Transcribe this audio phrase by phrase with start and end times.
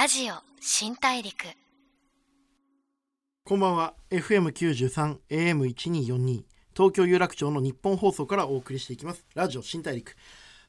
[0.00, 1.44] ラジオ新大陸。
[3.44, 3.94] こんばんは。
[4.12, 9.26] FM93 AM1242 東京有楽町の日本放送からお送りしていきます。
[9.34, 10.14] ラジオ新大陸。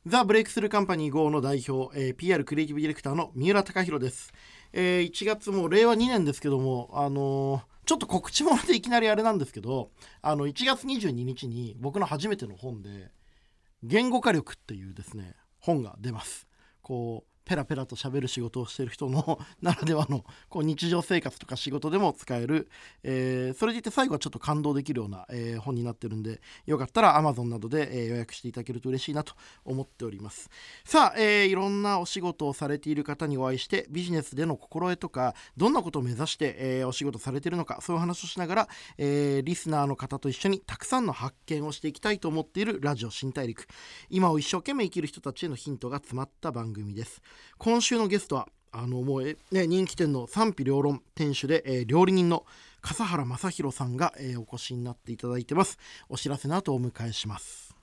[0.07, 4.33] ザ・ブレイクスルーカンパニー GO の代表、えー PR クリエイティブディレクターの三浦貴大です、
[4.73, 9.91] えー1月も令和2年ですけどもあのーちょっと告知ものでいきなりあれなんですけど
[10.23, 13.11] あの1月22日に僕の初めての本で
[13.83, 16.47] 「言語化力」っていうですね本が出ます。
[16.81, 22.69] こうペラペラと喋る仕事をしている人の ならではのこう日常生活とか仕事でも使える、
[23.01, 29.33] えーそれでいて最後はちょっと感動できるような、えー本になってるんでよかったら Amazon などで、えー予約していただけると嬉しいなと
[29.65, 30.51] 思っております。
[30.85, 43.65] さあ、えーいろんなお仕事をされている方にお会いしてビジネスでの心得とかどんなことを目指して、えーお仕事されているのかそういう話をしながら、えーリスナーの方と一緒にたくさんの発見をしていきたいと思っているラジオ新大陸。
[44.11, 47.21] 今を一生懸命生きる人たちへのヒントが詰まった番組です。
[47.57, 52.45] 今週のゲストはあのもうえ、ね、人気店の賛否両論店主で、えー料理人の
[52.81, 55.77] 笠原正宏さんが、えーお越しになっていただいてます。
[56.07, 57.75] お知らせの後お迎えします。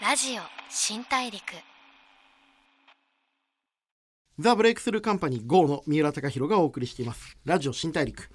[0.00, 1.42] ラジオ新大陸。
[4.38, 7.36] ザ・ブレイクスルーカンパニー GO の三浦貴大がお送りしています。
[7.44, 8.30] ラジオ新大陸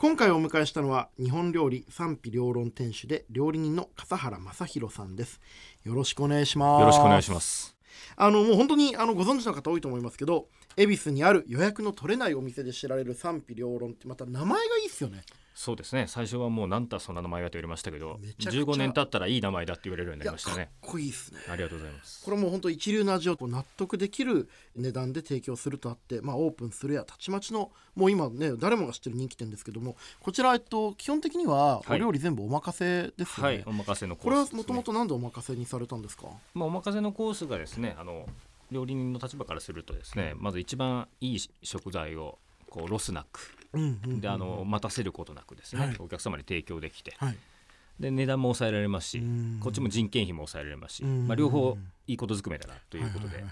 [0.00, 5.42] 今回お迎えしたのは日本料理賛否両論店主で料理人の笠原正宏さんです。
[5.84, 6.80] よろしくお願いします。
[6.80, 7.76] よろしくお願いします。
[8.16, 10.46] あのもう本当にあのご存知の方多いと思いますけど
[10.78, 15.20] 恵比寿にある予約の取れないお店で知られる賛否両論ってまた名前がいいっすよね
[15.60, 16.06] そうですね。
[16.08, 20.70] 最初はもうなんたそんな名前がと言われましたけど、めちゃくちゃ15年経ったらいい名前だって言われるようになりましたね。
[20.80, 22.24] こいいっすねありがとうございます。
[22.24, 34.46] これもう本当一流の味を納得できる値段で提供するとあって、まあ、オープンするやたちまちのもう今ね誰もが知ってる人気店ですけどもこちら、えっと、基本的にはおはい料理全部お任せですよね、はい、お任せのコこれは。
[34.50, 36.28] もともとなんでお任せにされたんですか？
[36.54, 38.26] まあお任せのコースがですね、あの
[38.70, 42.38] 料理人の立場からするとですね、まず一番いい食材を
[42.70, 45.96] こうロスなく、であの待たせることなくですね、はい。
[45.98, 47.36] お客様に提供できて、はい。
[47.98, 51.28] で値段も抑えられますしうん、こっちも人件費も抑えられますし、うん。
[51.28, 51.76] まあ両方
[52.06, 53.44] いいことずくめだなということで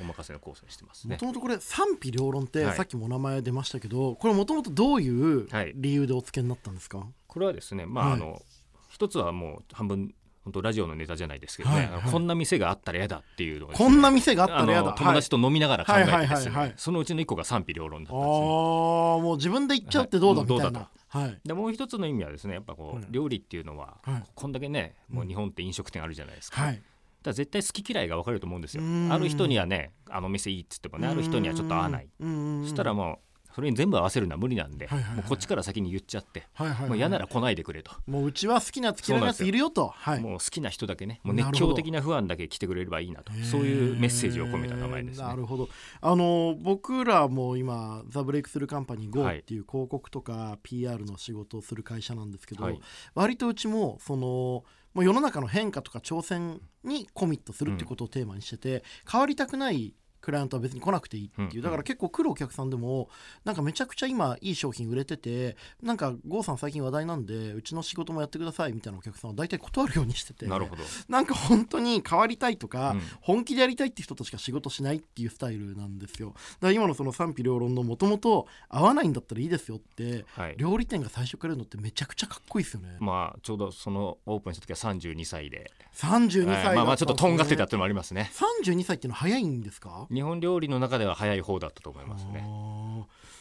[0.00, 1.16] お任せのコースにしてますね。
[1.16, 1.26] もと。
[1.26, 2.76] もとこれ賛否両論ってはい。
[2.76, 5.72] さっきもお名前出ましたけど、これもともとどういうはい。
[5.74, 8.14] 理由でお付けになったんですか、これはですねまあ、はい。
[8.14, 8.40] あの
[8.88, 10.14] 一つはもう半分
[10.46, 12.10] 本当ラジオのネタじゃないですけどね、はいはい。
[12.12, 18.46] こんな店があったら嫌だっていうのがね、こんな店があったら嫌だ友達と飲みながら考えてですね、そのうちの一個が賛否両論だったんああですね。
[18.46, 20.62] もう自分で言っちゃうってどうだはいみたいな。
[20.62, 21.40] どうだ、はい。
[21.44, 24.22] でもう一つの意味はですねやっぱこう、はい料理っていうのは、はい。
[24.36, 26.80] こんだけねもう日本って飲食店あるじゃないですか,、はい。
[27.24, 28.84] 絶対好き嫌いが分かると思うんですよ。
[28.84, 29.12] うん。
[29.12, 32.08] ある人にはねあの店いいっつってもねある人にはちょっと合わない。
[32.20, 32.62] うん。
[32.62, 33.18] そしたらもう
[33.56, 35.16] それに全部合わせるのは無理なんで、はいはいはい。
[35.16, 36.88] もうこっちから先に言っちゃって、はいはいはい。
[36.88, 37.90] もう嫌なら来ないでくれと。
[38.06, 39.88] もううちは好きなやつ嫌いなやついるよと。
[39.88, 40.20] はい。
[40.20, 43.32] もう好きな人だけねもう熱狂的なファンだけ来てくれればいいなと。
[43.50, 45.26] そういうメッセージを込めた名前ですね。
[45.26, 45.70] なるほど。
[46.02, 49.38] あの僕らも今「ザ・ブレイクスルーカンパニー GO」はい。
[49.38, 52.80] っていう広告とか PR の仕事をする会社なんですけど、はい。
[53.14, 59.94] 割とうちもそのもう世の中の変化とか挑戦にコミットするってことをテーマにしてて、変わりたくない
[60.26, 61.62] クライアントは別に来なくていいっていう、うん。
[61.62, 63.08] だから結構来るお客さんでも
[63.44, 70.46] なんかめちゃくちゃ今いい商品売れててなんか郷さん最近話題なんでうちの仕事もやってくださいみたいなお客さんは大体断るようにしてて。
[70.46, 70.82] なるほど。
[71.08, 73.00] なんか本当に変わりたいとか、うん。
[73.20, 76.30] 本気でやりたいって人としか仕事しないっていうスタイルなんですよ。
[76.30, 80.56] だから今のその賛否両論のもともと合わないんだったらいいですよってはい。
[80.56, 86.76] 料理店が最初から言うのってめちゃくちゃかっこいいですよね、まあちょうどそのオープンした時は32歳で、32歳はい。
[86.76, 88.30] まあまあちょっととんがってたっていうのもありますね。
[88.34, 90.06] 32歳っていうのは早いんですか？
[90.16, 92.44] 日本料理の中では早い方だったと思いますね。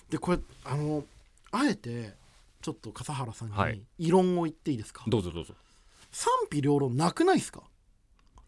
[0.09, 1.03] でこれあの
[1.51, 2.13] あえて
[2.61, 3.73] ちょっと笠原さんはい。
[3.75, 5.53] に異論を言っていいですか、どうぞどうぞ。
[6.11, 7.61] 賛否両論なくないですか？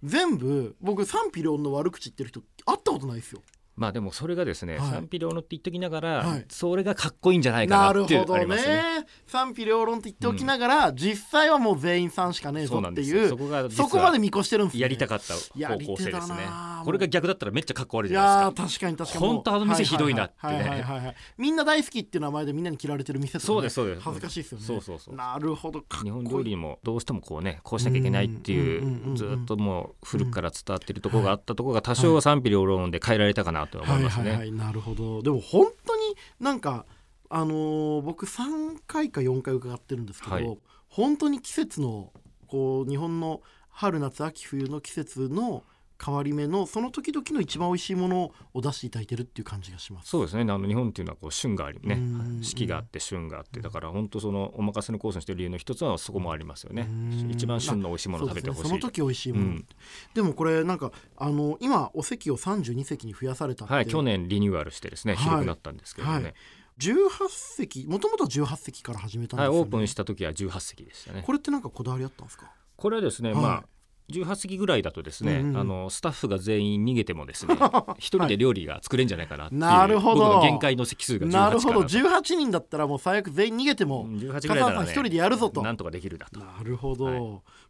[0.04, 3.42] 全部僕賛否両論の悪口言ってる人会ったことないですよ
[3.78, 4.92] まあでもそれがですね、はい。
[4.92, 6.46] 賛否両論って言っときながら、はい。
[6.50, 8.40] それがかっこいいんじゃないかななっていうるほどね。
[8.40, 9.06] ありますね。
[9.28, 13.30] 賛否両論って言っておきながら、実際はもう全員さんしかねえぞっていうよ。
[13.30, 14.82] そこそこまで見越してるんですね。
[14.82, 16.38] やりたかったや方向性ですね。
[16.38, 16.82] な。
[16.84, 18.62] これが逆だったらめっちゃかっこ悪いいじゃないですか。
[18.64, 19.26] やー確かに確かに。
[19.28, 21.16] ほんとあの店ひどいなってね。
[21.38, 24.02] みんな大好きっていう名前でみんなに嫌われてる店とか、ね、そうですそうです。
[24.02, 24.66] 恥ずかしいですよね。
[24.66, 25.16] そうそうそう。
[25.16, 34.48] なるほど日本料理にもどうしてもこうねこうしなきゃいけないっていうんうんうんうんうずっともう古くから伝わってるところがあったところが多少は賛否両論で変えられたかなとは思いますはいはいはね。
[34.48, 36.02] いなるほどでも本当に
[36.40, 36.86] なんか
[37.30, 40.58] あのー僕3回か4回伺ってるんですけど、はい
[40.90, 42.14] 本当に季節の
[42.48, 45.64] こう日本の春夏秋冬の季節の
[46.04, 50.10] 変わり目のその時々の一番美味しいものを出していただいてるっていう感じがします。
[50.10, 50.42] そうですね。
[50.42, 51.96] あの日本っていうのはこう旬がありね。
[51.96, 52.40] うん。
[52.42, 53.60] 四季があって旬があって。
[53.62, 56.88] だから本当そのお任せのコースにしてる理由の一つはそこもありますよね。
[56.90, 57.32] うん。
[57.32, 58.70] 一番旬の美味しいものを食べてほしいそね。
[58.70, 59.68] その時美味しいもの、うん。
[60.14, 65.24] でもこれなんかあの今お席を32席に増やされたって、はい去年リニューアルしてですねはい。
[65.24, 66.34] 広くなったんですけどね、はい。
[66.80, 69.58] 18席もともと18席から始めたんですよ、ね。
[69.58, 71.24] はいオープンした時は18席でしたね。
[71.26, 72.52] これってなんかこだわりあったんですか？
[72.76, 73.42] これはですね、はい。
[73.42, 73.64] まあ
[74.12, 77.56] 18席ぐらいだとですね、うんうんあのスタッフが全員逃げてもですね
[77.98, 80.42] 一人で料理が作れんじゃないかなっていう、なるほど。
[80.42, 81.82] 限界の席数が18かななるほど。
[81.84, 85.62] と18人だったらもう最悪全員逃げても、18ぐらい笠ならね原さん一人でやるぞと。
[85.62, 86.40] なんとかできるだと。
[86.40, 87.20] なるほど、はい。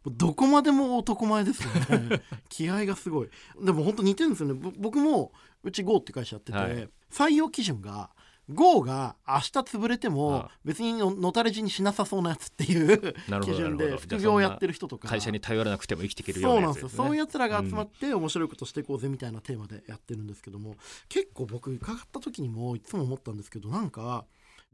[0.06, 2.22] どこまでも男前ですよね。
[2.48, 3.28] 気合がすごい。
[3.60, 4.54] でも本当似てるんですよね。
[4.54, 5.32] ぼ僕も
[5.64, 6.88] うち GO って会社やってて、はい。
[7.10, 8.10] 採用基準が
[8.50, 15.08] GO が明日潰れても別にののたれ死にしなさそうなやつっていう基準で副業をやってる人とか。
[15.08, 17.12] 会社に頼らなくても生きていけるようそうなやつですすねなんでよ。
[17.12, 20.76] そういうやつらが集まって面白いことしていこうぜみたいなテーマでやってるんですけども
[21.08, 24.24] 結構僕伺った時にもいつも思ったんですけどなんか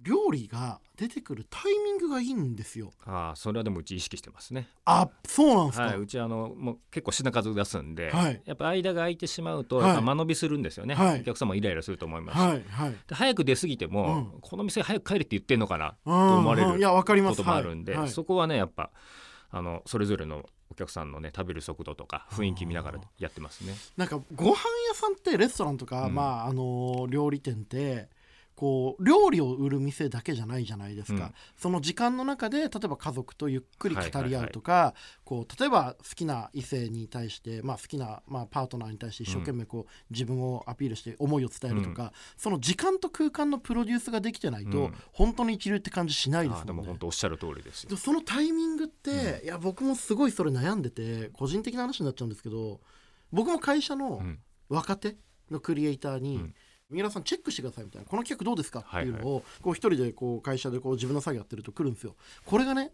[0.00, 2.92] 料理が出てくるタイミングがいいんですよ。
[3.06, 4.68] ああそれはでもうち意識してますね。
[4.84, 8.42] あそうなんですか、はい、うちあのもう結構品数出すんで、はい。
[8.44, 10.02] やっぱ間が空いてしまうとはい。
[10.02, 11.20] 間延びするんですよね、はい。
[11.20, 12.38] お客様もイライラすると思います。
[12.38, 12.96] し、はいはい。
[13.06, 14.40] で早く出過ぎても、うん。
[14.40, 18.90] この店早く帰れって言ってんのかなとと思われるいやわかりますこともあるんで、そこはねやっぱ
[19.50, 23.74] あのそれぞれのお客さんのね食べる速度とか雰囲気見ながらやってますね。
[23.96, 24.56] なんかご飯
[24.88, 26.14] 屋さんってレストランとか、うん。
[26.14, 28.08] まああの料理店って
[28.56, 31.34] こう料理を売る店だけじゃないじゃないですか、うん。
[31.56, 44.94] その時間の中で例えば家族とゆっくり語り合うとか、こう例えば好きな異性に対して、まあ、好きな、まあ、パートナーに対して一生懸命こう、自分をアピールして思いを伝えるとか、その時間と空間のプロデュースができてないと、うん。
[45.12, 46.82] 本当に一流って感じしないですもんね。
[46.86, 47.90] 本当おっしゃる通りですよ。
[47.90, 52.80] でそのタイミングって、いや僕もすごいそれ悩んでて個人的な話になっちゃうんですけど
[53.32, 54.38] 僕も会社のうん。
[54.70, 55.16] 若手
[55.50, 56.54] のクリエイターに、うん
[56.94, 58.06] 三浦さんチェックしてくださいみたいな。
[58.08, 62.14] この企画どうですかっていうのはいをこう一人でこう会社でこう自分の作業やってると来るんですよ。
[62.46, 62.92] これがね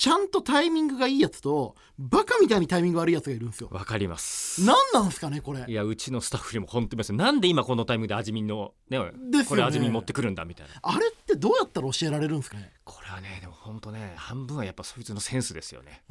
[0.00, 3.68] ちゃんとタイミングがいいやつとバカみたいにタイミング悪いやつがいるんですよ。
[3.70, 4.64] わかります。
[4.64, 5.62] 何なんですかねこれ。
[5.68, 7.12] いやうちのスタッフにも本当にます。
[7.12, 9.44] なんで今このタイミングで味見のねね。
[9.46, 10.72] これ味見持ってくるんだみたいな。
[10.80, 12.72] あれってどうやったら教えられるんですかね？
[12.84, 16.02] これはねでも本当ね半分はやっぱそいつのセンスですよね。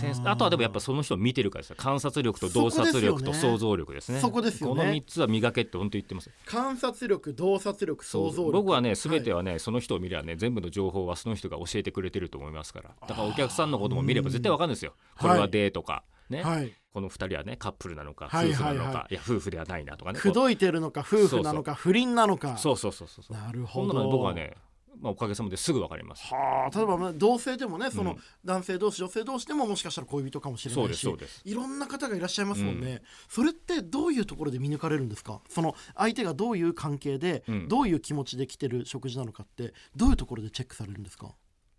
[0.00, 0.22] センス。
[0.24, 1.76] あとはでもやっぱその人を見てるからですよ。
[1.76, 4.20] 観察力と洞察力と想像力ですね。
[4.20, 4.80] そこですよね。
[4.80, 6.30] この3つは磨けって本当言ってます。
[6.46, 8.52] 観察力洞察力想像力。
[8.52, 12.90] 僕はね全てははね、その人を見ればね全部の情報はその人が教えてくれてると思いますから。
[13.08, 14.94] だからお客さんのことも見れば絶対わかるんですよ。
[15.18, 20.18] これはデートか、ね、い、はい、この2人はねカップルなのかはい夫婦なのか、はいはいいや夫婦ではないなとかね。
[20.18, 22.56] 口説いてるのか夫婦なのか不倫なのか。
[22.58, 23.36] そうそうそうそうそう。
[23.36, 23.92] なるほど。
[23.92, 24.54] ほんなの僕はね、
[25.00, 26.22] まあ、おかげさまですぐわかります。
[26.32, 31.08] はあ例えばまあ同性でもねそのうん男性同士女性同士でももしかしたら恋人かもしれないし
[31.44, 35.40] いろんな方がいらっしゃいますもんね、それってどういうところで見抜かれるんですか？
[35.48, 37.68] その相手がどういう関係で、うん。
[37.68, 41.34] どういう気持ちで来てる食事なのかってどういうところでチェックされるんですか、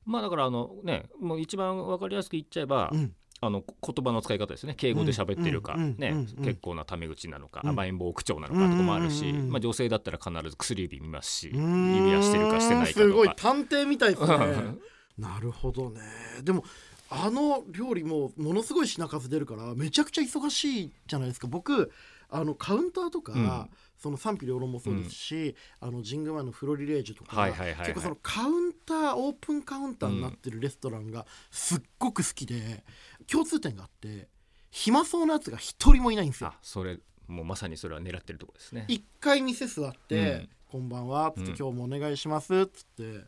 [0.06, 4.74] まあだからあのねもう一番わかりやすく言っちゃえば、うん、あのこ言葉の使い方ですね。
[4.76, 7.70] 敬語で喋ってるか、ね結構なタメ口なのか、うん。
[7.72, 13.42] 甘えん坊口調なのかとかもあるし、まあ、女性だったら必ず薬指見ますし指輪してるかしてないかすごいとか。
[13.42, 14.38] 探偵みたいですね。
[15.18, 16.02] なるほどね。
[16.42, 16.64] でも
[17.10, 21.48] あの料理もものすごい品数出るからめちゃくちゃ忙しいじゃないですか。
[21.48, 21.92] 僕
[22.30, 23.70] あのカウンターとか、うん
[24.04, 27.88] その賛否両論もそうですし、あの神宮前のフロリレージュとか、はいはいはいはい。
[27.88, 32.84] 結構そのカウンターオープンカウンターになってるレストランがすっごく好きで、
[33.32, 34.28] 共通点があって
[34.72, 36.50] 暇そうなやつが一人もいないんですよ。
[36.50, 36.58] あ。
[36.62, 38.84] それもうまさにそれは狙ってるところですね。
[38.90, 43.24] 一回店座ってうん「こんばんは」っつってうん「今日もお願いします」っつって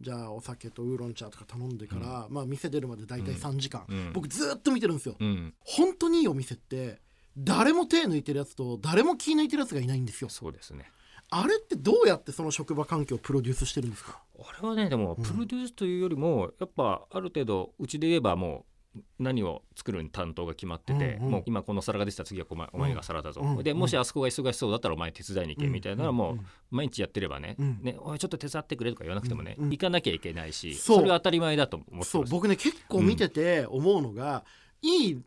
[0.00, 4.12] じゃあお酒とウーロン茶とか頼んでから、まあ店出るまで大体3時間、うん。
[4.14, 7.03] 僕ずっと見てるんですよ、うん、本当にいいお店って
[7.36, 10.28] 誰も手抜いてるやつと誰も気抜いてるやつがいないんですよ。
[10.30, 10.90] そうですね。
[11.30, 14.22] あれってどうやってその職場環境をプロデュースしてるんですか？
[14.38, 21.32] あれはねでもプロデュースというよりも、やっぱある程度うちで言えばもう何を作る担当が決まってて、うんうん。
[21.32, 23.62] もう今この皿が出てたら次はお前お前が皿だぞ、うん。
[23.64, 26.38] でもしあそこが忙しそうだったらお前手伝いに行けみたいなのはもう、うん。
[26.38, 27.78] うん毎日やってればね,、うん。
[27.82, 29.64] ねおいちょっと手伝ってくれとか言わなくてもね、うん。
[29.64, 29.70] うん。
[29.70, 32.10] 行かなきゃいけないしそれが当たり前だと思ってます。
[32.10, 34.44] そう僕ね結構見てて思うのが、
[34.82, 35.22] いい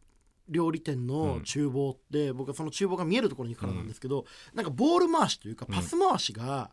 [0.49, 1.43] 料理店のうん。
[1.43, 5.75] 厨房って、僕はその厨房が見えるところに行くからなんですけど、なんかボール回しというかうん。
[5.75, 6.71] パス回しが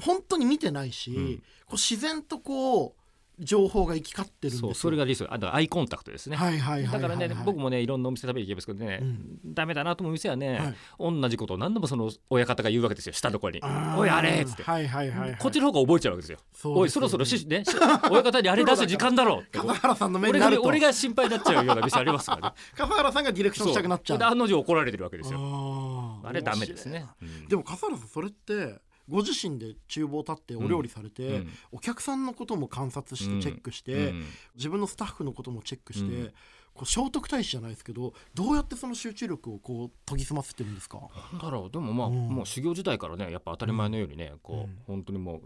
[0.00, 1.36] 本当に見てないし、うん。
[1.38, 3.05] こう自然とこう
[3.38, 4.68] 情報が行き交ってるんですよ。
[4.68, 5.32] そうそれがリスク。
[5.32, 7.02] あだからアイコンタクトですね、はいはいはいはいはい。
[7.02, 9.38] だからね、僕もねいろんなお店食べに行きますけどね、うん。
[9.54, 10.74] ダメだなと思う店はね、はい。
[10.98, 13.60] 同じことを何度もその親方が言うわけですよ下のところに。
[13.62, 15.38] あー「おいあれ!」っつって、はいはいはいはい。
[15.38, 16.38] こっちの方が覚えちゃうわけですよ。
[16.74, 17.70] おいそろそろしねし
[18.10, 19.58] 親方にあれ出す時間だろうって。
[19.58, 22.54] 笠原さんの目に俺なるとが俺が心配になっちゃうような店ありますからね。
[22.74, 24.16] 笠原さんがディレクションしたくなっちゃう。
[24.16, 24.18] そう。
[24.18, 26.20] で案の定怒られてるわけですよ。
[26.24, 27.06] あれダメですね。
[27.20, 27.48] うん。
[27.48, 31.48] でも笠原さんそれってご自身で厨房立ってお料理されて、うん。
[31.72, 33.40] お客さんのことも観察してうん。
[33.40, 34.24] チェックして、うん。
[34.56, 36.32] 自分のスタッフのこともチェックして、うん。
[36.74, 41.00] こう聖徳太子じゃないですけどどうやってその集中力をこう研ぎ澄ませてるんですか？
[41.40, 41.70] だろう。
[41.70, 42.28] でもまあ、うん。
[42.28, 44.78] もう修行時代からねやっぱ当たり前のようにね、こう、うん。
[44.86, 45.42] 本当にもう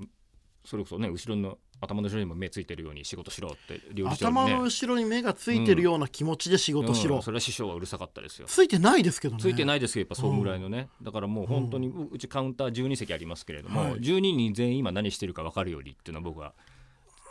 [0.64, 4.40] それこそね後ろの頭の後ろにも目ついてるように仕事しろって料理長にね。
[4.42, 8.46] 頭の後ろに目がついてるような気持ちで仕事しろ、うんそれは師匠はうるさかったですよ。
[8.46, 9.42] ついてないですけどね。
[9.42, 13.92] ついてないですけどやっぱそんぐらいのね、だからもう本当にううちカウンター12席ありますけれども、はい。
[13.94, 16.52] 12人全員今何してるか分かるようにっていうのは僕は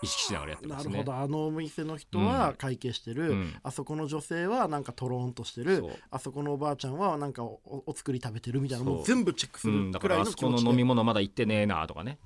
[0.01, 0.93] 意識しながらやってますね。
[0.93, 1.17] なるほど。
[1.17, 3.53] あのお店の人は会計してる、うん。
[3.61, 5.85] あそこの女性はなんかとろんとしてる。
[6.09, 9.03] あそこのおばあちゃんはなんかおおお作り食べてるみたいなもう。
[9.03, 12.17] 全部チェックすうん、るくらいだからあそこの気持ちで、の飲み物まだ行ってねえなとかね、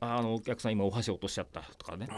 [0.00, 2.08] あのお客さん今お箸落としちゃったとかね。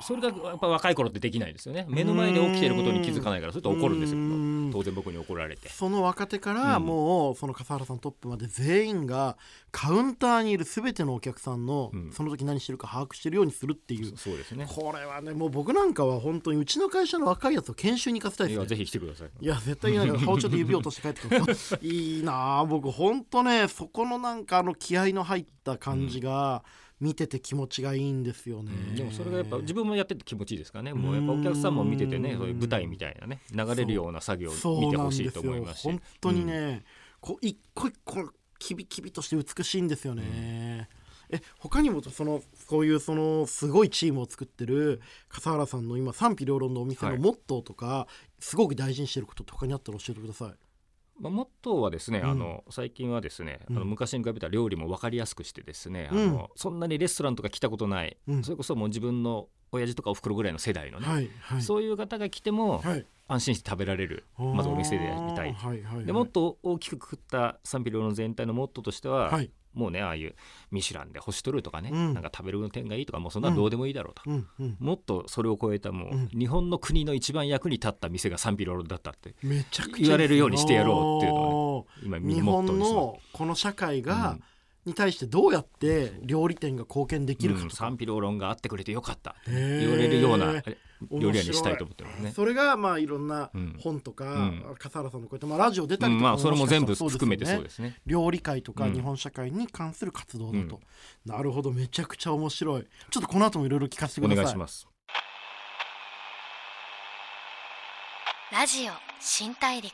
[0.00, 1.86] それがやっぱ若い頃ってできないですよね。
[1.88, 4.22] 目の前で起きてることに気づかないからそれと怒るんですよう。
[4.22, 4.70] ん。
[4.72, 5.68] 当然僕に怒られて。
[5.68, 6.86] その若手からうん。
[6.86, 9.36] もうその笠原さんトップまで全員が
[9.70, 12.12] カウンターにいる全てのお客さんのうん。
[12.12, 14.66] その時何してるか把握してるようにするっていう、そうですね。
[14.68, 18.62] これはねもう僕なんかは本当にうちの会社の若いやつを研修に行かせたいですね。
[18.62, 19.28] いやぜひ来てください。
[19.40, 21.56] いや絶対いないから包丁で指を落として帰ってくる
[21.86, 26.64] いいなあ僕本当ねそこのなんかあの気合の入った感じが
[27.00, 30.92] 見てて気持ちがいいんですよね、でもそれがやっぱ自分もやってて気持ちいいですかね。
[30.94, 35.84] もうやっぱお客さんも見ててねうんそういう舞台みたいなね流れるような作業を見てほしいと思いますし。
[35.84, 36.84] 本当にね、
[37.20, 40.88] こう一個一個キビキビとして美しいんですよね、
[41.30, 47.16] え他にもそのこういうそのすごいチームを作ってる笠原さんの今賛否両論のお店はい。
[47.16, 48.08] のモットーとか、
[48.40, 50.67] すごく大事にしてることって他にあったら教えてください
[51.20, 52.30] まあ、モットーはですね、うん。
[52.30, 53.76] あの最近はですね、うん。
[53.76, 56.18] あの昔に比べたら料理も分かりやすくしてですね、うん。
[56.18, 58.44] あのそんなにレストランとか来たことない、うん。
[58.44, 61.62] それこそもう自分の親父とかおふくろぐらいの世代のね、はいはい。
[61.62, 63.06] そういう方が来てもはい。
[63.30, 65.52] 安心して食べられる、まずお店でやりたい。
[65.52, 66.06] はいはいはい。
[66.06, 70.34] でもっと大きくくくった賛否両論全体のモットーとしては、はいもうねああいう
[70.70, 72.14] ミシュランで星取るとかね、うん。
[72.14, 74.76] なんか食べる点がいいとかもうそんなのどうでもいいだろうと、うんうん。
[74.80, 76.28] もっとそれを超えたもう、うん。
[76.28, 84.42] 日本の国の一番役に立った店が賛否両論だったってめちゃくちゃ言われるようにしてやろうっていうのを今日本のこの社会が、うん
[84.88, 89.36] に対してどうやって料理店が貢献できるかうんとか、賛否両論があってくれてよかった。
[89.46, 89.80] へー。
[89.80, 90.62] 言われるような
[91.12, 92.32] 料理屋にしたいと思ってますね。
[92.34, 93.76] それがまあいろんなうん。
[93.78, 94.74] 本とか、うん。
[94.78, 97.96] 笠原さんのこうやってまあラジオ出たりとかうんまあそれも全部含めてそうですね。
[98.06, 98.94] 料理界とかうん。
[98.94, 100.80] 日本社会に関する活動だと、
[101.24, 102.86] なるほどめちゃくちゃ面白い。
[103.10, 104.44] ちょっとこの後もいろいろ聞かせてくおださい。
[104.44, 104.88] 願いします。
[108.50, 109.92] ラジオ新大陸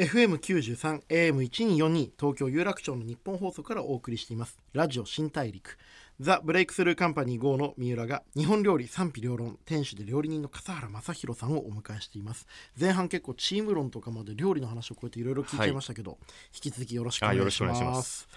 [0.00, 4.58] FM93 AM1242 東京有楽町の日本放送からお送りしています。
[4.72, 5.76] ラジオ新大陸。
[6.22, 12.46] ザ・ブレイクスルーカンパニー GO の三浦が日本料理賛否両論店主で料理人の笠原正宏さんをお迎えしています。
[12.78, 16.18] 前半結構チーム論とかまで料理の話をこうやっていろいろ聞いちゃいましたけど、
[16.52, 18.28] 引き続きよろしくお願いします。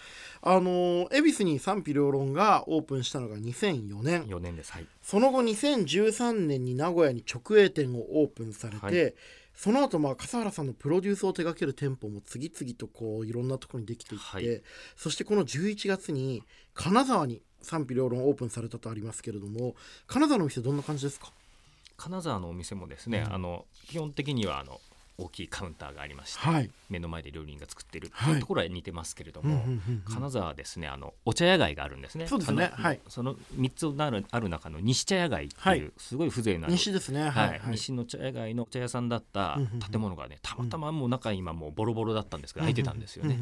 [0.42, 4.24] あの恵比寿に賛否両論がオープンしたのが2004年。
[4.28, 4.72] 4年です。
[4.72, 4.88] はい。
[5.02, 9.14] その後2013年に名古屋に直営店をオープンされて、はい。
[9.54, 14.62] その後まあ笠原さんのプロデュースを手掛ける店舗も次々とこういろんなところにできていって、はい。
[14.96, 21.32] そしてこの11月に金沢に賛否両論オープンされたとありますけれども金沢のお店どんな感じですか？
[21.98, 23.34] 金沢のお店もですね、うん。
[23.34, 24.80] あの基本的にはあの
[25.18, 26.70] 大きいカウンターがありまして、はい。
[26.90, 28.34] 目の前で料理人が作っているってはい。
[28.34, 30.14] いうところは似てますけれども、うんうんうんうん。
[30.14, 32.28] 金沢はですねあのお茶屋街があるんですね。
[32.28, 32.72] そうですね。
[32.74, 33.00] はい。
[33.08, 35.80] その3つなるある中の西茶屋街ってはい。
[35.80, 37.22] いうすごい風情のある、西ですね。
[37.22, 37.60] はい、はい。
[37.60, 37.72] はい。
[37.72, 39.60] 西の茶屋街のお茶屋さんだった
[39.92, 43.38] 建物がねたまたまもう中今もうボロボロだったんですけど空いてたんですよね。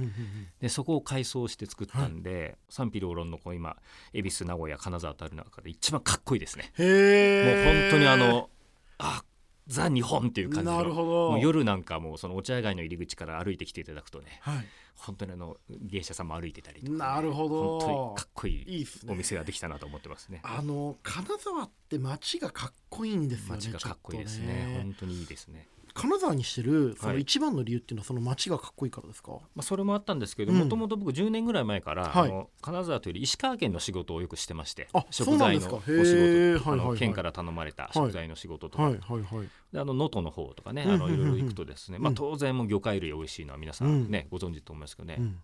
[0.59, 3.77] でそこを改装して作ったんで、賛否両論のこう今
[4.13, 6.71] 恵比寿名古屋金沢とある中で一番かっこいいですね。
[6.77, 8.49] へもうえ本当にあの
[8.97, 9.23] あ
[9.67, 11.31] ザ日本っていう感じのなるほど。
[11.31, 14.67] もう夜なんかもうそのお茶屋街の入り口から歩いてきていただくとねはい。
[14.95, 17.79] 本当にあの芸者さんも歩いてたりとかね、なるほど。
[17.79, 20.41] 本当にかっこいいお店ができたなと思ってますね。
[20.43, 24.47] あの金沢って街がかっこいいんですよね街がかっこいいですね。
[24.47, 24.79] ね。
[24.83, 25.67] 本当にいいですね。
[25.93, 27.21] 金沢にしてるそのはい。
[27.21, 30.59] 一番の理由っていうのはその街がかっこいいからですか、まあ、それもあったんですけどうん。
[30.59, 32.29] もともと僕10年ぐらい前から、はい。
[32.29, 39.49] あの金沢というより石川県の仕事をよくしてましてあ食材のお仕事県から頼まれた食材の仕事とか、はいはいはい。
[39.73, 45.39] であの能登の方とかねいろいろ行くとですね、まあ、うん当然もう魚介類美味しいのは皆さんね、ご存知と思いますけどね、うん。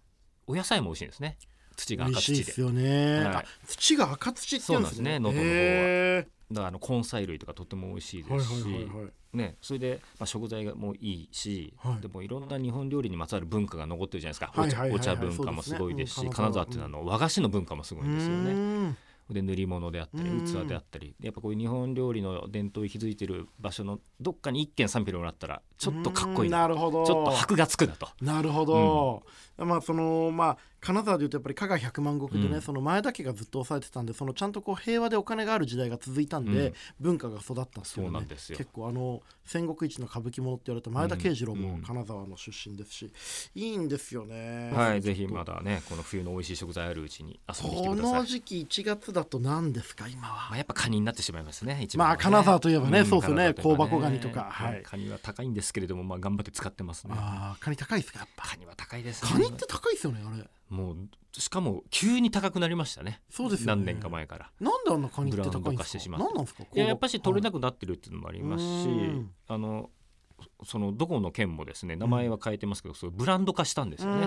[0.47, 1.37] お野菜も美味しいんですね。
[1.75, 2.43] 土が美赤土で。
[2.43, 3.25] ですよね、はい。
[3.35, 5.19] あ土が赤土って言うんですね。
[5.21, 5.55] そうなんですね能登の方は。
[5.55, 8.89] へだからあの根菜類とかとても美味しいですし、
[9.33, 12.01] ね、それで、まあ、食材がもういいし、はい。
[12.01, 16.65] でもいろんな日本料理にまつわる文化が残ってるじゃないですか、お茶文化もすごいですし金沢。
[16.65, 18.95] っていうのはあの和菓子の文化もすごいんですようね。
[19.29, 20.45] で塗り物であったりうん。
[20.45, 21.15] 器であったり。
[21.21, 27.05] やっぱこういう日本料理の伝統に築いてる場所のどっかに一軒賛否もらったらちょっとかっこいいうんななるほど。
[27.05, 28.09] ちょっと箔がつくなと。
[28.21, 29.23] なるほど、
[29.57, 32.61] まあそのまあ金沢でいうとやっぱり加賀百万石でね、うん。
[32.61, 36.73] その前田家がずっと抑えてたんでそのちゃんとこう平和でお金がある時代が続いたんで、うん。
[36.99, 38.57] 文化が育ったっていうそうのねなんですよ。
[38.57, 41.81] 結構あの戦国一の歌舞伎者って言われた前田慶次郎もうん。
[41.81, 43.11] 金沢の出身ですし、
[43.55, 44.71] いいんですよね。
[44.73, 48.13] はい、ぜひまだねこの冬の美味しい食材あるうちに遊びに来てこください。
[48.21, 51.79] の時期1月だと何ですか今まはあ、やっぱカニになってしまいますね。
[51.81, 54.47] 一まあ金沢といえばねそうですよね香箱ガニとか。
[54.51, 54.83] はい。
[54.83, 57.13] カニは高いんですけれども、まあ、頑張って使ってますね。
[57.17, 58.47] あーカニ高いですかやっぱ。
[58.47, 59.31] カニは高いですね。
[59.31, 60.43] カニって高いですよねあれ。
[60.69, 60.97] もう
[61.33, 63.21] しかも急に高くなりましたね。
[63.29, 63.83] そうですよね。
[63.83, 64.51] 何年か前から。
[64.59, 65.77] なんであんなカニって高いんですか？
[65.77, 66.63] 化してしま何なんですか？
[66.73, 69.31] いややっぱし取れなくくなってるっていうのもありますし、うん。
[69.47, 69.89] あの
[70.63, 74.25] そのどこの県もですね名前は変えてますけど、そうブランド化したんですよね。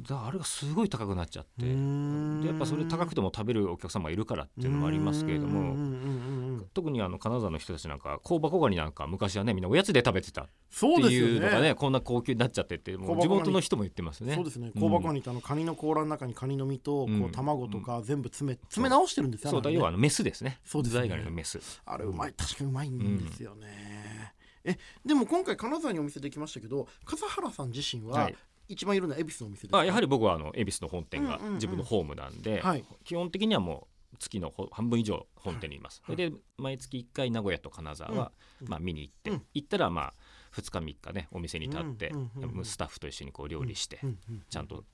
[0.00, 2.42] ねだあれがすごい高くなっちゃって、ん。
[2.42, 6.60] でやっぱそれ高くても食べるお客様がいるからっていうのもありますけれども。
[6.74, 11.74] 特にあの金沢の人たちなんか香箱ガニなんか昔はねみんなおやつで食べてたっていうのがねね。
[11.74, 14.34] こんな高級になっちゃってってもう地元の人も言ってますね。
[14.34, 14.70] そうですね。
[14.74, 20.58] うん香箱ガニってあのカニの甲羅の中にカニの身とこう卵とか全部詰め詰め直してるんですよそうだ要はあのメスですね。
[20.64, 21.08] そうですね。
[21.08, 21.60] ガニのメス。
[21.84, 22.34] あれうまい。
[22.34, 24.34] 確かにうまいんですよね。
[24.64, 28.36] えでも今回金沢にお店できましたけど笠原さん自身ははい
[28.72, 29.78] 一番いるのは恵比寿のお店ですか？
[29.78, 32.84] あやはり僕はあの恵比寿の本店が自分のホームなんで、はい。
[33.04, 38.68] 基本的にはもう月のほ半分以上本店にいます、それで毎月1回名古屋と金沢は、うん。
[38.68, 39.42] まあ、見に行って、うん。
[39.54, 40.14] 行ったらまあ
[40.54, 42.16] 2日3日ねお店に立って、う
[42.60, 44.00] んスタッフと一緒にこう料理して、
[44.48, 44.84] ちゃんと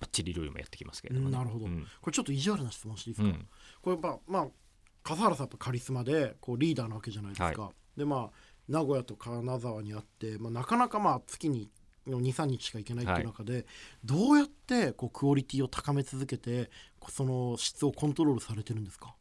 [0.00, 1.36] バッチリ料理もやってきますけれども、ね。
[1.36, 1.66] なるほど。
[1.66, 1.86] うん。
[2.00, 3.36] これちょっと意地悪な質問していいですか？
[3.36, 3.46] うん。
[3.82, 4.46] これやっぱまあ
[5.02, 11.70] 笠原さんやっぱカリスマでこうリーダーなわけじゃないですか、でまあ名古屋と金沢にあって、まあ、なかなかまあ月に
[12.06, 13.66] 23日しか行けないっていう中で、
[14.04, 16.70] どうやってこうクオリティを高め続けて
[17.08, 19.14] その質をコントロールされてるんですか？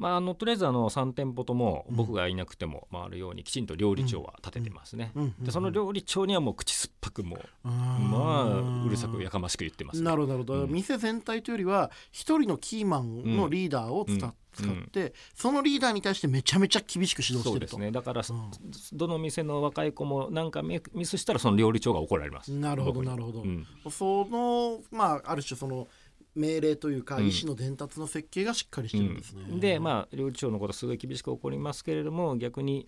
[0.00, 5.22] まあ、あのとりあえずあの3店舗とも僕がいなくても回るようにきちんと料理長は立ててますね、うん。
[5.22, 5.34] うん。
[5.38, 10.06] うんでその料理長にはもう口酸っぱくもうあまあーうるさくやかましく言ってますね。
[10.06, 10.70] なるほどなるほど、うん。
[10.70, 14.34] 店全体というよりは一人のキーマンのリーダーを使,、うん。
[14.52, 17.76] 使ってそのリーダーに対してめちゃめちゃ厳しく指導しそてると。
[17.76, 17.90] うですね。
[17.90, 18.50] だから、うん。
[18.94, 22.50] どの店の若い子もなんかミミスしたらその料理長が怒られます。
[22.52, 23.66] なるほどなるほど、うん。
[23.90, 25.88] そのまあある種その
[26.34, 27.28] 命令というか、うん。
[27.28, 29.60] 意思の伝達の設計がしっかりしてるんですね、うん。
[29.60, 32.86] でまあ料理長のことすごい厳しく怒りますけれども逆に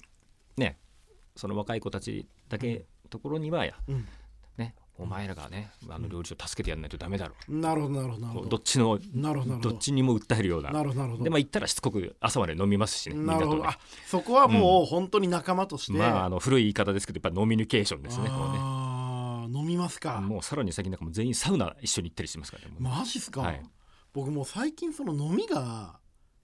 [0.57, 0.78] ね
[1.37, 4.07] その若い子たちだけところにはや、うん。
[4.57, 8.48] ねお前らがねあの料理長助けてやらないとダメだろなるほどなるほどなるほど。
[8.50, 10.70] どっちのなるほどっちにも訴えるような。
[10.70, 13.66] なるほどでまあ行ったらしつこく朝まで飲みますしねなるほど。
[13.66, 18.91] あそこはもう本当に仲間として、まああの古い言い方ですけどやっぱノミニケーションですねこうね
[19.53, 20.21] 飲みますか。
[20.21, 23.62] もうさらに先なんかもう全員サウナ一緒に行ったりしてますからねマジっすか、はい。
[24.12, 25.99] 僕もう最近その飲みが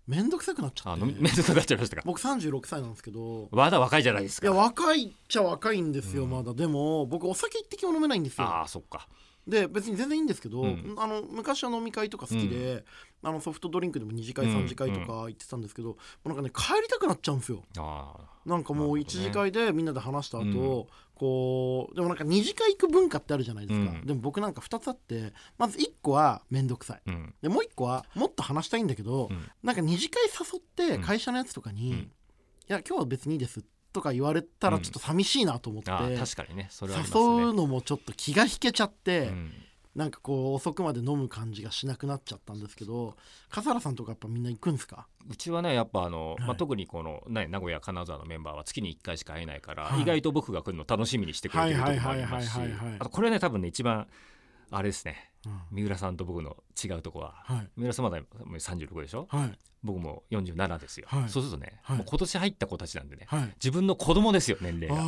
[0.06, 1.04] めんどくさくなっちゃって。
[1.04, 2.02] 面倒 くなっちゃいましたか。
[2.04, 3.48] 僕36歳なんですけど。
[3.52, 6.54] まだ若いじゃないですいやか若いっちゃ若いんですよ、うんまだ。
[6.54, 8.46] でも僕お酒一滴も飲めないんですよ。
[8.46, 9.08] ああそっか
[9.48, 10.94] で別に全然いいんですけど、うん。
[10.98, 12.84] あの昔は飲み会とか好きで、
[13.22, 17.64] あのソフトドリンクでも2次会うん3次会とか行ってたんですけど、もうなんかね帰りたくなっちゃうんですよ。
[17.74, 18.18] なんかもう
[18.54, 19.00] なるほどね。
[19.02, 20.86] 1次会でみんなで話した後、うん。
[21.14, 24.06] こうでもなんか2次会行く文化ってあるじゃないですか、うん。
[24.06, 27.02] でも僕なんか2つあってまず1個は面倒くさい。
[27.06, 27.34] うん。
[27.40, 29.50] でもう1個はもっと話したいんだけど、うん。
[29.62, 31.98] なんか2次会誘ってうん会社のやつとかに「うん。
[31.98, 32.10] い
[32.68, 36.68] や今日は別にいいです」とか言われたらちょっと寂しいなと思って、確かにね。
[36.70, 37.42] それはあります誘ね。
[37.44, 39.52] うのもちょっと気が引けちゃって、うん。
[39.96, 43.16] なんかこう遅くまで飲む感じがしなくなっちゃったんですけど
[43.48, 45.08] 笠原さんとかやっぱみんな行くんですか？
[45.28, 46.40] うちはねやっぱあの、はい。
[46.42, 50.02] まあ、特にこの、ね、名古屋金沢のメンバーは月に1回しか会えないから、はい。
[50.02, 52.58] 意外と僕が来るの楽しみにしてくれてるところもありますし
[53.10, 54.06] これね多分ね一番
[54.70, 55.32] あれですね。
[55.32, 55.37] うん
[55.70, 57.34] 三浦さんと僕の違うとこは。
[57.44, 57.68] はい。
[57.76, 59.26] 三浦さんまだもう36でしょ？
[59.30, 59.58] はい。
[59.84, 61.28] 僕も47ですよ、はい。
[61.28, 63.42] そうするとね、今年入った子たちなんでねはい。
[63.62, 65.04] 自分の子供ですよ年齢が、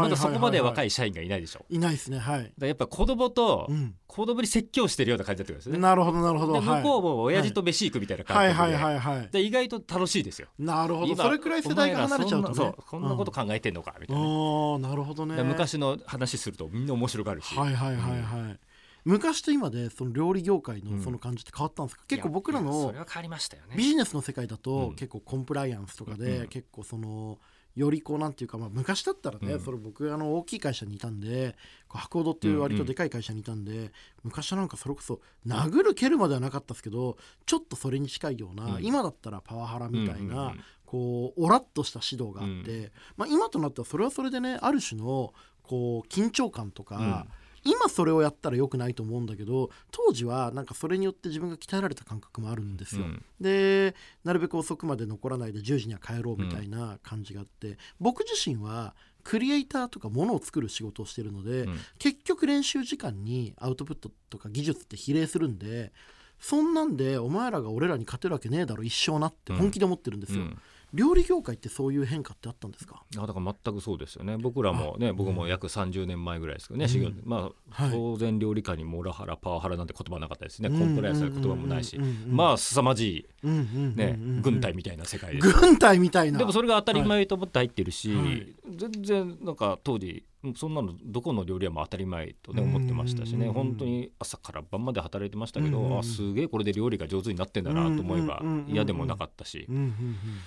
[0.00, 9.28] まだそこまで若いい社員がいないでしょ、いないですねはい、らやっぱ子供とうん、子供に説教してるような感じだったんですよねなるほどなるほどで向こうはも親父と飯行くみたいな感はい覚で、はいはいはい。
[9.30, 10.48] で意外と楽しいですよ。
[10.58, 11.06] なるほど。
[11.12, 12.54] 今それくらい世代が離れちゃうとね。
[12.54, 15.34] そんなそうこんなこと考えてんのかみたいな、うんああなるほどね。
[15.34, 18.58] で昔の話するとみんな面白がるし、はいはいはいはい、
[19.06, 20.98] 昔と今でその料理業界うん。
[20.98, 23.76] のその感じって変わったんですか、結構僕らのいやそれは変わりましたよね。
[23.76, 24.94] ビジネスの世界だとうん。
[24.96, 26.48] 結構コンプライアンスとかでうん。
[26.48, 27.38] 結構その
[27.76, 29.60] よりこうなんていうか、まあ、昔だったらね、うん。
[29.60, 31.54] それ僕あの大きい会社にいたんで
[31.88, 33.92] こう博報っていう割とでかい会社にいたんで、
[34.24, 38.84] 昔はなんかそれこそ殴る蹴るまではなかったですけどちょっとそれに近いような、うん。
[38.84, 40.64] 今だったらパワハラみたいな、うんうんうん。
[40.86, 47.26] こうオラッとした指導があって、まあ、今となってはそれはそれでねある種のこう緊張感とか、
[47.66, 53.04] 今それをやったら良くないと思うんだけど当時はなんかそれによって自分が鍛えられた感覚もあるんですよ。
[53.04, 53.24] うん。
[53.40, 61.78] でなるべく遅くまで残らないで10時には帰ろうみたいな感じがあって、僕自身はクリエイターとかものを作る仕事をしてるので、うん。
[61.98, 65.92] 結局練習時間にアウトプットとか技術って比例するんで
[66.38, 70.58] そんなんでお前らが俺らに勝てるわけねえだろ一生なって本気で思ってるんですよ、うん。
[70.94, 73.02] 料理業界ってそういう変化ってあったんですか？
[73.18, 74.36] あだから全くそうですよね。
[74.36, 77.90] 僕らもね僕も約30年前ぐらいですけどね、修行まあ、はい。
[77.90, 82.36] 当然料理界にモラハラパワハラなんて言葉なかったですね、うんコンプライアンスの言葉もないし、うんうんうんうん。
[82.36, 86.38] まあ凄まじうんうんうんうんい、ね軍隊みたいな世界です軍隊みたいな。
[86.38, 88.54] でもそれが当たり前と思って入ってるし、はい。
[88.76, 93.46] 全然なんか当時そんなのどこの料理屋も当たり前とねうん思ってましたしね。
[93.46, 99.66] うん本当に朝から晩まで働いてましたけど、うんあすげえこれで料理が上手になってんだなと思えば嫌でもなかったし、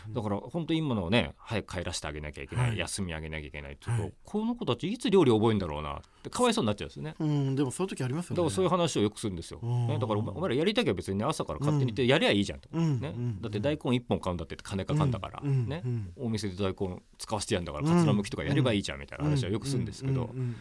[0.09, 2.77] だから本当今のね早く帰らせてあげなきゃいけない、はい。
[2.77, 4.13] 休みあげなきゃいけないっていうと、はい。
[4.23, 7.15] この子たちいつ料理覚えるんだろうなってかわいそうになっちゃうんですよね。
[7.19, 8.37] うん、でもそういう時ありますよね。
[8.37, 9.59] だからそういう話をよくするんですよ。
[9.61, 9.87] うん。
[9.87, 12.69] ね、だからお前らやりたきゃ別にね朝から勝手に言ってやりゃいいじゃんと。
[12.71, 12.99] うん。
[12.99, 13.13] ね？
[13.15, 13.41] うん。
[13.41, 15.67] だって大根1本買うんだって金かかんだから、うん。
[15.67, 16.13] ねうん。
[16.17, 20.55] お店で大根使わせてやるんだからかつらむきとかやればいいじゃんみたいな話はよくするんですけど、うんうんうんうん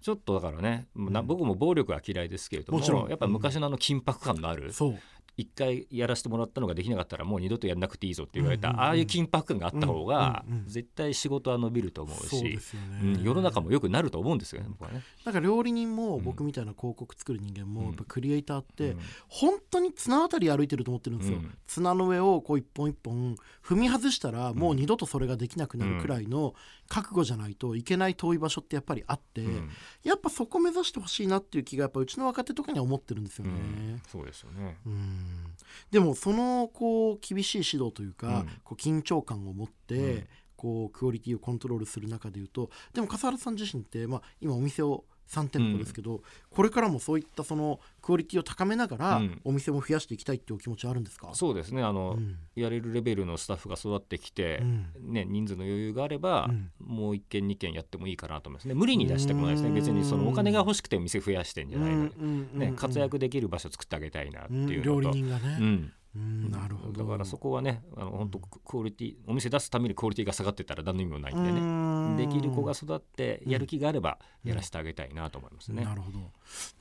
[0.00, 4.72] ちょっとだからねな僕も暴力は嫌いですけれどももやっぱ昔のあの緊迫感のある。
[5.36, 12.58] 一回やらせてもらったのができなかったらもう二度とやんなくていいぞって言われた、ああいう緊迫感があった方が絶対仕事は伸びると思うし、
[13.22, 15.02] 世の中も良くなると思うんですよね僕はね。
[15.24, 17.86] なんか料理人もうん僕みたいな広告作る人間も、うん。
[17.88, 18.98] やっぱクリエイターって、うん。
[19.28, 21.54] 本当に綱渡り歩いてると思ってるんですよ、うん。
[21.66, 26.54] 綱の上をこう一本一本踏み外したらもう二度とそれができなくなるくらいの
[26.92, 29.70] 覚悟じゃないといけない遠い場所ってやっぱりあって、うん。
[30.04, 33.52] やっぱそこ目指してほしいなっていう気がやっぱうちの若手とかには思ってるんですよね。
[33.52, 34.02] うん。
[34.06, 34.76] そうですよね。
[34.84, 35.54] うん。
[35.90, 38.46] でもそのこう厳しい指導というか、うん。
[38.62, 40.28] こう緊張感を持って、うん。
[40.54, 49.40] こうクオリティをコントロールする中でいうとでも笠原さん自身って、まあ、今お店を3店舗ですけど、これからもそういったそのクオリティを高めながら、うん。
[49.44, 51.30] お店も増やしていきたいっていうお気持ちはあるんですか？
[51.34, 51.82] そうですね。
[51.82, 52.36] あの、うん。
[52.54, 54.86] やれるレベルのスタッフが育ってきて、うん。
[55.12, 56.70] ね、人数の余裕があれば、うん。
[56.78, 58.74] もう1軒2軒やってもいいかなと思いますね。
[58.74, 59.70] 無理に出してもないですね。
[59.70, 62.10] 別にそのお金が欲しくて店増やしてんじゃないの
[62.54, 65.18] ね、活躍できる場所作ってあげたいなってうんいう料理のと。
[65.18, 67.04] 人がね、うんうんなるほど。
[67.04, 71.60] だからそこはねあの本当クオリティお店出すためにクオリティが下がってたら何の意味もないんでね。
[71.60, 72.16] うん。
[72.18, 75.84] できる子が育ってやる気があればやらせてあげたいなと思いますね。
[75.84, 76.18] なるほど。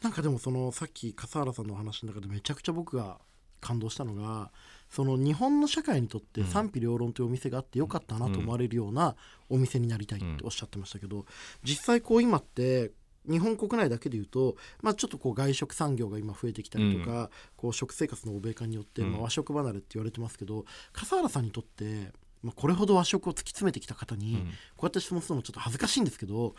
[0.02, 3.20] なんかでもそのさっき笠原さんのお話の中でめちゃくちゃ僕が
[3.62, 4.52] 感動したのが
[4.90, 6.48] その日本の社会にとってうん。
[6.48, 9.16] 賛否両論というお店があってよかったなと思われるような
[9.50, 11.26] お店になりたいっておっしゃってましたけど
[11.64, 12.92] 実際こう今って
[13.30, 19.12] 日本国内だけでいうと、まあ、ちょっとこう外食産業が今増えてきたりとか、こう食生活の欧米化によって、うん。
[19.12, 24.40] まあ、和食離れって言われてますけど笠原さんにとって、まあ、これほど和食を突き詰めてきた方に、うん。
[24.46, 26.56] こうやって質問するのもちょっと恥ずかしいんですけど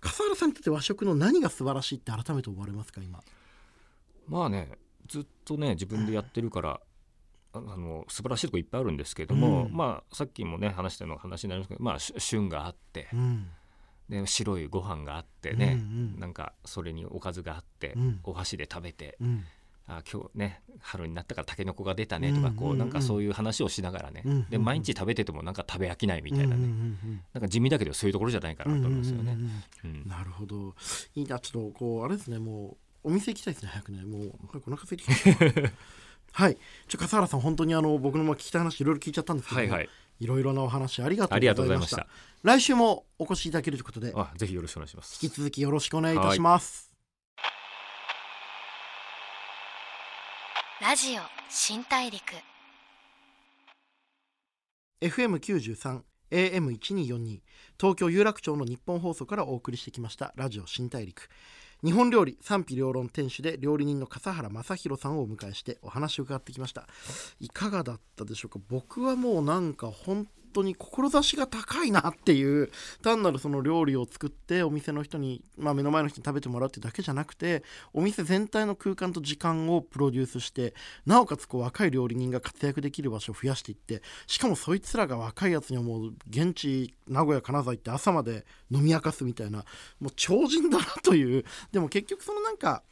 [0.00, 3.20] 笠原さんにとって和食の何が素晴らしいって改めて思われますか今？
[4.28, 4.72] まあね
[5.06, 6.80] ずっとね自分でやってるから
[7.54, 9.72] ああの素晴らしいとこいっぱいあるんですけども、うん。
[9.72, 13.46] まあさっきもね話したの話になりますけどまあし旬があってうん
[14.08, 16.20] で白いご飯があってね、うんうん。
[16.20, 18.20] なんかそれにおかずがあって、うん。
[18.24, 19.44] お箸で食べて、うん。
[19.88, 22.56] あ今日ね春になったからたけのこが出たねとか、うんうんうん。
[22.56, 24.50] こうなんかそういう話をしながらね、うんうんうん。
[24.50, 29.32] で毎日食べててもなんか食べ飽きないみたいなね、うんうんなんか地味だけどそういうところじゃないかうんうんなと思いますよね。
[29.32, 29.90] うん。
[29.90, 30.74] うんうんなるほど。
[31.14, 34.02] いいなちょっとこうあれですねもうお店行きたいですね早くね。
[34.04, 35.70] もう早くお腹空いてきた。
[36.34, 36.56] はい。
[36.88, 39.60] ちょ笠原さん本当にあの僕のも聞きたい話いろいろ聞いちゃったんですけど。
[39.66, 39.88] も、はいはい
[40.22, 42.06] いろいろなお話ありがとうございました。
[42.42, 45.18] 来週もお越しいただけるということであぜひよろしくお願いします。
[45.20, 46.92] 引き続きよろしくお願いいたします、
[50.80, 52.22] ラジオ新大陸。
[55.00, 57.40] FM93 AM1242
[57.78, 61.28] 東京有楽町の日本放送からお送りしてきましたラジオ新大陸
[61.84, 66.86] 日本料理賛否両論店主で料理人の笠原正宏さんをお迎えしてお話を伺ってきました。
[67.40, 68.60] いかがだったでしょうか？
[68.68, 72.70] 僕はもうなんか本当に志が高いなっていう
[73.02, 77.62] 単なるその料理を作ってお店の人に、まあ、目の前の人に食べてもらうってだけじゃなくて
[77.92, 80.74] お店全体の空間と時間をプロデュースして
[81.06, 89.64] なおかつこう若い料理人が活躍できる場所を増やしていってしかもそいつらが若いやつにはもう現地名古屋金沢行って朝まで飲み明かすみたいな
[90.00, 91.44] もう超人だなという。
[91.72, 92.82] でも結局そのなんか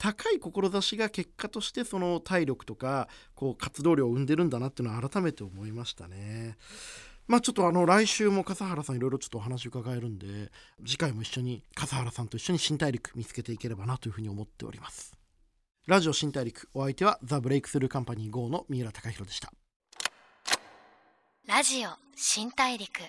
[0.00, 6.56] 高い志が結果としてその体力とかこう活動量を生んでるんだなっていうのは改めて思いましたね。
[7.28, 10.50] まあちょっとあの来週も笠原さんいろいろちょっとお話伺えるんで
[10.86, 15.14] 次回も一緒に笠原さんと一緒に新大陸見つけていければなというふうに思っております。
[15.86, 19.52] ラジオ新大陸お相手はザ・ブレイクスルーカンパニー GO の三浦貴弘でした。
[21.46, 23.00] ラジオ新大陸